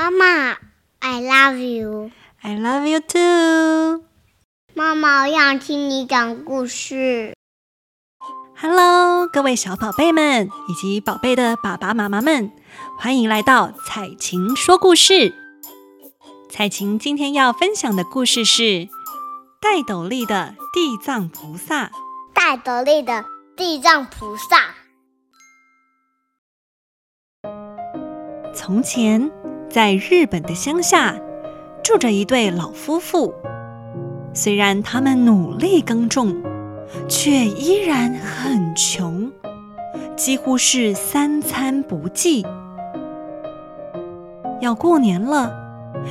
[0.00, 0.56] 妈妈
[1.00, 2.10] ，I love you.
[2.40, 4.02] I love you too.
[4.72, 7.34] 妈妈，我想听你讲故事。
[8.56, 12.50] Hello，各位小宝贝们以及宝贝的爸爸妈妈们，
[12.98, 15.34] 欢迎来到彩晴说故事。
[16.48, 18.88] 彩晴今天要分享的故事是
[19.60, 21.90] 戴斗笠的地藏菩萨。
[22.32, 24.74] 戴斗笠的地藏菩萨。
[28.54, 29.30] 从前，
[29.70, 31.14] 在日本的乡下，
[31.84, 33.32] 住着一对老夫妇。
[34.34, 36.42] 虽然他们努力耕种，
[37.08, 39.30] 却依然很穷，
[40.16, 42.44] 几乎是三餐不济。
[44.60, 45.52] 要过年了，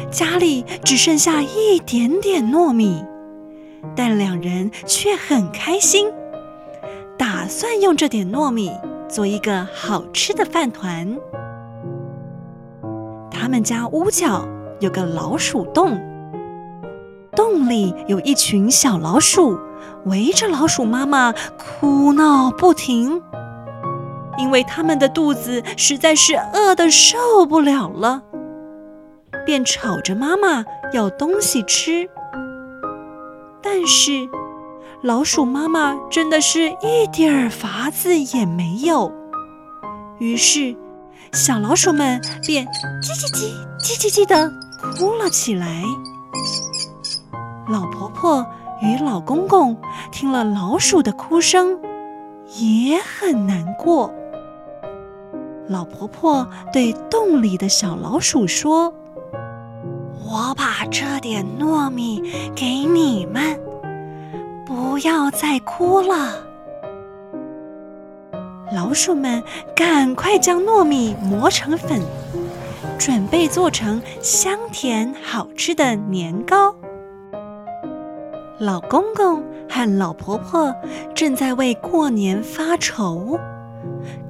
[0.09, 3.03] 家里只剩下一点点糯米，
[3.93, 6.07] 但两人却很开心，
[7.17, 8.71] 打算用这点糯米
[9.09, 11.17] 做一个好吃的饭团。
[13.49, 14.47] 他们家屋角
[14.79, 15.99] 有个老鼠洞。
[17.35, 19.57] 洞里有一群小老鼠，
[20.05, 23.23] 围着老鼠妈妈哭闹不停，
[24.37, 28.21] 因为他们的肚子实在是饿得受不了了，
[29.47, 32.07] 便吵着妈妈要东西吃。
[33.63, 34.29] 但是
[35.01, 39.11] 老鼠妈妈真的是一点儿法子也没有，
[40.19, 40.75] 于是
[41.33, 42.65] 小老鼠们便
[43.01, 44.51] 叽叽叽叽叽叽地
[44.97, 45.83] 哭了起来。
[47.67, 48.45] 老婆婆
[48.81, 49.77] 与老公公
[50.11, 51.79] 听了老鼠的哭声，
[52.57, 54.11] 也很难过。
[55.67, 58.91] 老婆婆对洞里的小老鼠说
[60.25, 62.23] ：“我把这点糯米
[62.55, 63.59] 给你们，
[64.65, 66.48] 不要再哭了。”
[68.79, 69.43] 老鼠们
[69.75, 71.99] 赶快将糯米磨成粉，
[72.97, 76.73] 准备做成香甜好吃的年糕。
[78.57, 80.73] 老公公和老婆婆
[81.13, 83.37] 正在为过年发愁，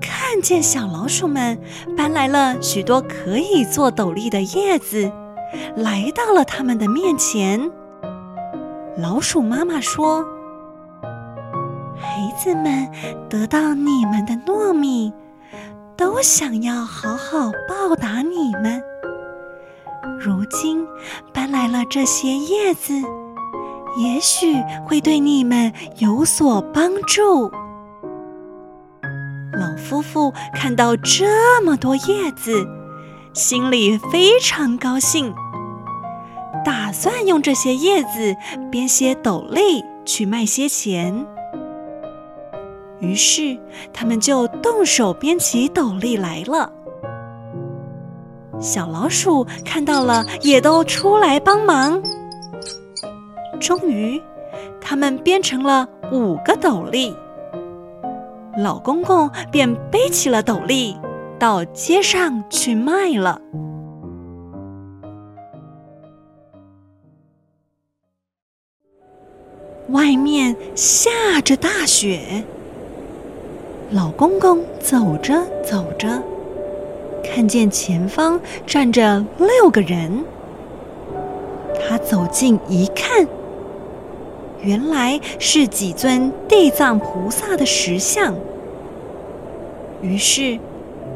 [0.01, 1.59] 看见小老鼠们
[1.95, 5.11] 搬来了许多可以做斗笠的叶子，
[5.75, 7.69] 来到了他们的面前。
[8.97, 10.25] 老鼠妈妈说
[12.41, 12.89] ：“子们
[13.29, 15.13] 得到你们的糯米，
[15.97, 18.81] 都想要好好报答你们。
[20.19, 20.85] 如今
[21.33, 22.93] 搬来了这些叶子。”
[23.97, 24.55] 也许
[24.85, 27.51] 会对你们有所帮助。
[29.51, 32.67] 老夫妇看到这么多叶子，
[33.33, 35.33] 心里非常高兴，
[36.63, 38.37] 打算用这些叶子
[38.71, 41.25] 编些斗笠去卖些钱。
[42.99, 43.57] 于是
[43.93, 46.71] 他们就动手编起斗笠来了。
[48.59, 52.01] 小老鼠看到了，也都出来帮忙。
[53.59, 54.21] 终于，
[54.81, 57.15] 他们编成了五个斗笠。
[58.57, 60.97] 老公公便背起了斗笠，
[61.39, 63.41] 到街上去卖了。
[69.89, 71.09] 外面下
[71.43, 72.43] 着大雪，
[73.91, 76.21] 老公公走着走着，
[77.23, 80.23] 看见前方站着六个人。
[81.81, 83.27] 他走近一看。
[84.61, 88.35] 原来是几尊地藏菩萨的石像，
[90.01, 90.59] 于是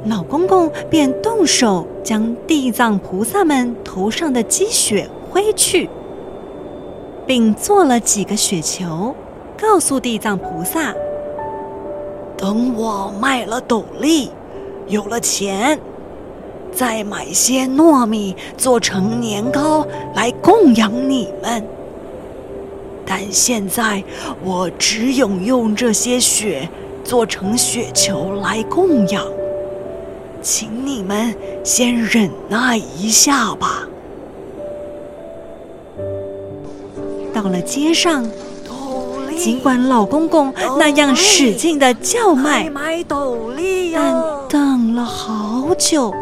[0.06, 5.89] 老公公便动手将地藏菩萨们头上的积雪挥去，
[7.28, 9.13] 并做了几个雪球，
[9.62, 10.95] 告诉地藏菩萨
[12.44, 14.30] ：“等我卖了斗笠，
[14.90, 15.80] 有了钱，
[16.74, 21.64] 再买些糯米做成年糕来供养你们。”
[23.08, 24.04] 但现在
[24.44, 26.68] 我只有用这些雪
[27.02, 29.25] 做成雪球来供养，
[30.42, 33.88] 请你们先忍耐一下吧。
[37.34, 38.25] 到了街上，
[39.38, 42.69] 尽管老公公那样使劲的叫卖，
[43.94, 46.13] 但等了好久，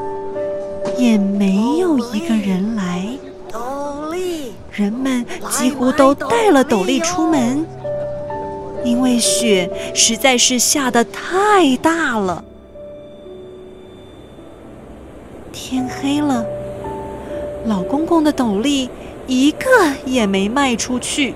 [0.98, 3.08] 也没有一个人来。
[4.72, 7.66] 人们几乎都带了斗笠出门，
[8.86, 12.44] 因为雪实在是下的太大了。
[15.52, 16.46] 天黑了，
[17.66, 18.90] 老公公的斗笠
[19.28, 19.68] 一个
[20.06, 21.36] 也没卖出去，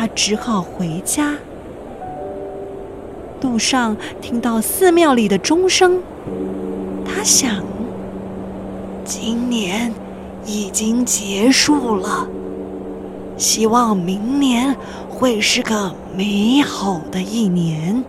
[0.00, 1.36] 他只好回家。
[3.42, 6.00] 路上听到寺庙里的钟声，
[7.04, 7.62] 他想。
[9.04, 9.92] 今年
[10.46, 12.26] 已经结束了，
[13.36, 14.74] 希望明年
[15.10, 18.02] 会是个美好的一年。”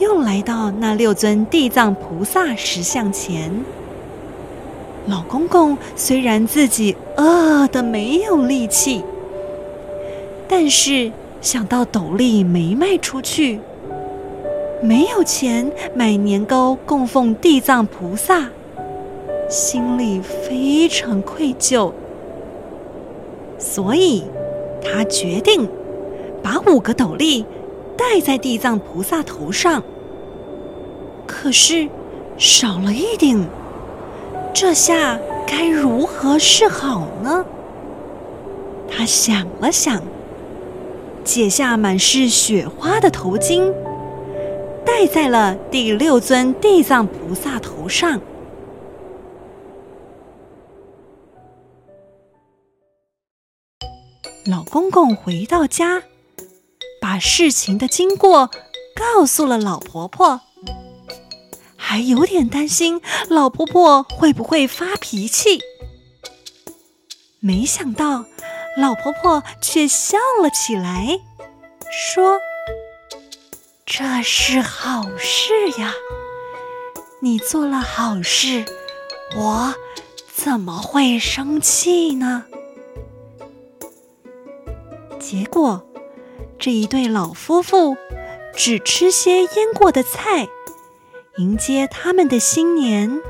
[0.00, 3.52] 又来到那六尊地藏菩萨石像前，
[5.08, 9.02] 老公公虽然自己饿得没有力气，
[10.46, 11.10] 但是
[11.40, 13.58] 想到斗笠没卖出去。
[14.82, 18.50] 没有钱买年糕供奉地藏菩萨，
[19.48, 21.90] 心里非常愧疚，
[23.58, 24.22] 所以
[24.80, 25.66] 他决定
[26.42, 27.44] 把五个斗笠
[27.96, 29.82] 戴在地藏菩萨头上。
[31.26, 31.88] 可是
[32.36, 33.48] 少了一顶，
[34.60, 35.16] 这下
[35.46, 37.46] 该如何是好呢？
[38.90, 40.02] 他想了想，
[41.22, 43.72] 解下满是雪花的头巾。
[44.84, 48.20] 戴在了第六尊地藏菩萨头上。
[54.44, 56.02] 老公公回到家，
[57.00, 58.50] 把事情的经过
[58.96, 60.40] 告诉了老婆婆，
[61.90, 63.00] 还有点担心
[63.30, 65.58] 老婆婆会不会发脾气。
[67.40, 68.26] 没想到
[68.76, 71.18] 老婆婆却笑了起来，
[71.90, 72.38] 说。
[73.86, 75.94] 这是好事呀！
[77.22, 78.66] 你做了好事，
[79.34, 79.74] 我
[80.30, 82.44] 怎么会生气呢？
[85.18, 85.82] 结果，
[86.58, 87.96] 这一对老夫妇
[88.54, 90.46] 只吃些腌过的菜，
[91.38, 93.20] 迎接他们的新年。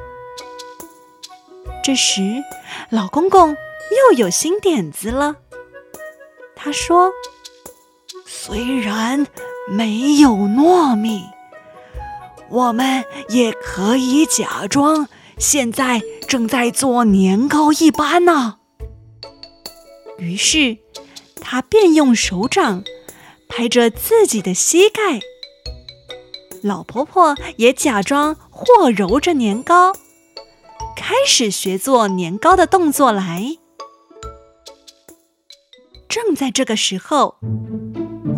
[1.84, 2.42] 这时，
[2.90, 5.36] 老公公又有新点子了。
[6.56, 7.12] 他说
[8.26, 9.26] ：“虽然……”
[9.70, 11.24] 没有糯米，
[12.48, 15.06] 我们也可以假装
[15.36, 18.60] 现在正在做年糕一般呢。
[20.16, 20.78] 于是，
[21.42, 22.82] 他便用手掌
[23.46, 25.20] 拍着自己的膝盖，
[26.62, 29.92] 老婆婆也假装和揉着年糕，
[30.96, 33.56] 开始学做年糕的动作来。
[36.08, 37.36] 正在这个时候，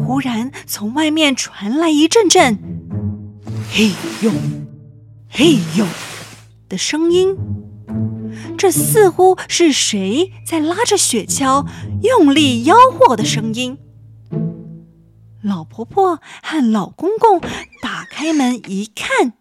[0.06, 2.58] 忽然从外面传来一阵阵
[3.72, 3.90] “嘿
[4.22, 4.30] 呦，
[5.28, 5.86] 嘿呦”
[6.68, 7.36] 的声音，
[8.58, 11.66] 这似乎是谁在拉着雪橇
[12.02, 13.78] 用力吆喝的声音。
[15.42, 17.40] 老婆婆和老公公
[17.80, 19.32] 打开门一看，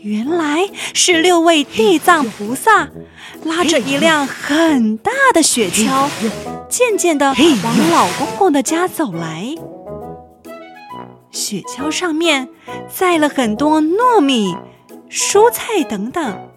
[0.00, 2.88] 原来是六位地藏菩萨
[3.42, 6.08] 拉着一辆很大的雪橇，
[6.70, 7.26] 渐渐地
[7.62, 9.54] 往老公公的家走来。
[11.30, 12.48] 雪橇上面
[12.88, 14.56] 载了很多糯米、
[15.10, 16.48] 蔬菜等等。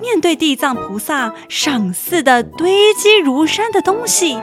[0.00, 4.38] 面对地藏菩萨赏赐的堆积如山的东西，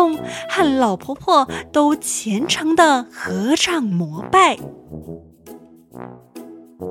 [0.00, 0.16] 公
[0.48, 4.56] 和老婆婆都虔诚地合掌膜拜。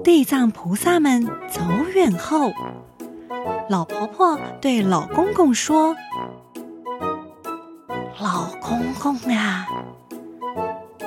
[0.04, 1.60] 地藏菩萨们走
[1.96, 2.52] 远后，
[3.68, 5.96] 老婆婆对老公公说
[8.22, 9.66] ：“老公公呀，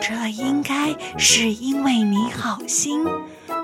[0.01, 3.07] 这应该是因为你好心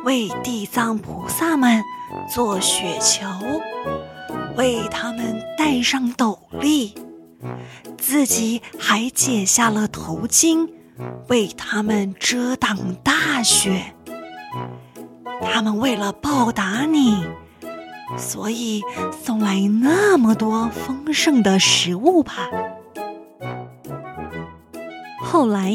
[0.05, 1.83] 为地藏菩萨们
[2.33, 3.27] 做雪球，
[4.57, 6.95] 为他们戴上斗笠，
[7.97, 10.69] 自己还解下了头巾，
[11.29, 13.95] 为他们遮挡大雪。”
[15.41, 17.25] 他们为了报答你，
[18.17, 18.83] 所以
[19.23, 22.49] 送来那么多丰盛的食物吧。
[25.21, 25.75] 后来，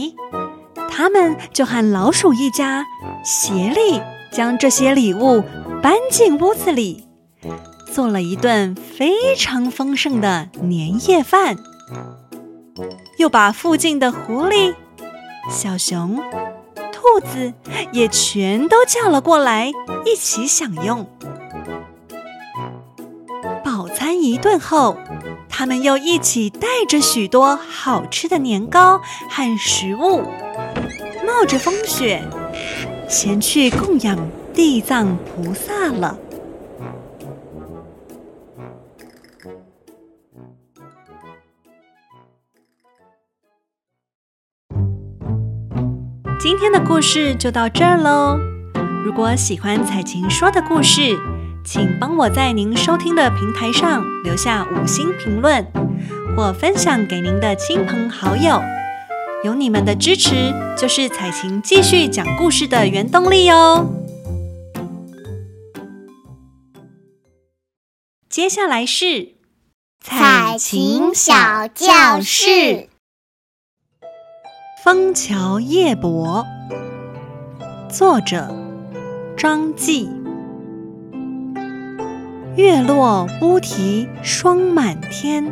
[0.90, 2.86] 他们就和老鼠一家
[3.24, 4.02] 协力
[4.32, 5.44] 将这些礼物
[5.82, 7.03] 搬进屋子里，
[7.94, 11.56] 做了一顿非常丰盛的年夜饭，
[13.20, 14.74] 又把附近的狐狸、
[15.48, 16.20] 小熊。
[16.92, 17.54] 兔子
[17.92, 19.72] 也全都叫了过来，
[20.08, 21.08] 一起享用。
[23.64, 24.98] 饱餐一顿后，
[25.48, 30.24] 他们又一起带着许多好吃的年糕和食物，
[31.28, 32.24] 冒着风雪，
[33.08, 34.18] 前去供养
[34.52, 36.18] 地藏菩萨了。
[46.44, 48.38] 今天的故事就到这儿喽。
[49.02, 51.18] 如果喜欢彩晴说的故事，
[51.64, 55.66] 请帮我在您收听的平台上留下五星评论，
[56.36, 58.62] 或分享给您的亲朋好友。
[59.46, 63.88] 有你们的支持，就是彩晴继续讲故事的原动力哦。
[68.28, 69.36] 接下来是
[70.02, 72.50] 彩晴小教室，
[74.84, 76.46] 《枫桥夜泊》，
[77.90, 78.54] 作者
[79.38, 80.10] 张继。
[82.58, 85.46] 月落乌啼霜满天，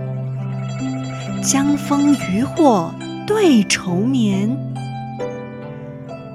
[1.42, 2.94] 江枫渔火
[3.26, 4.54] 对愁眠。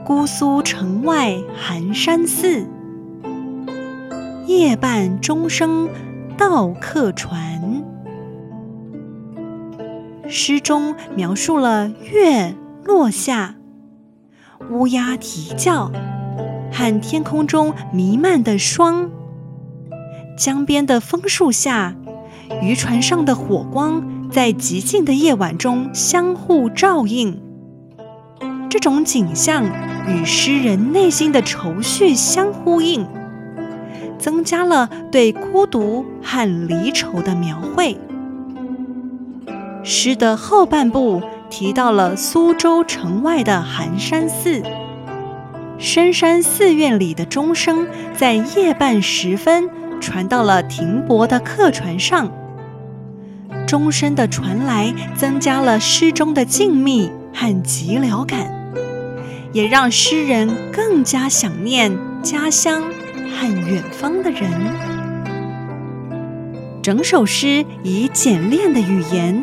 [0.02, 2.66] 姑苏城外寒山寺，
[4.46, 5.86] 夜半钟声
[6.38, 7.84] 到客船。
[10.26, 12.54] 诗中描述了月
[12.87, 13.57] 落下、
[14.71, 15.90] 乌鸦啼叫
[16.73, 19.11] 和天空中弥漫的霜。
[20.38, 21.97] 江边的枫树下，
[22.62, 27.43] 渔船上的火光在寂静的夜晚中相互照应。
[28.71, 29.64] 这种景象
[30.07, 33.05] 与诗人内心的愁绪相呼应，
[34.16, 37.99] 增加了对孤独和离愁的描绘。
[39.83, 41.23] 诗的后半部
[41.58, 44.62] 提到了苏州城外的寒山寺，
[45.78, 49.70] 深山寺院里的钟声在夜半时分。
[49.98, 52.30] 传到了停泊的客船上，
[53.66, 58.52] 钟声的传来增加了诗中的静谧和寂寥感，
[59.54, 61.90] 也让诗人更加想念
[62.22, 64.52] 家乡和远方的人。
[66.82, 69.42] 整首诗以简练的语言，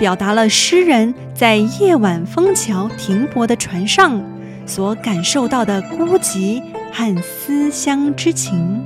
[0.00, 4.18] 表达了诗人在夜晚枫桥停泊的船上
[4.64, 8.82] 所感受到的孤寂和思乡之情。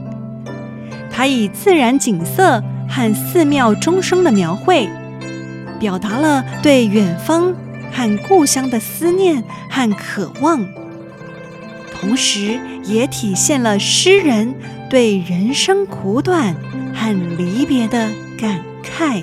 [1.13, 4.89] 他以自然景色和寺庙钟声的描绘，
[5.79, 7.55] 表达了对远方
[7.93, 10.67] 和故乡的思念和渴望，
[12.01, 14.53] 同时也体现了诗人
[14.91, 16.57] 对人生苦短
[16.93, 19.23] 和离别的感慨。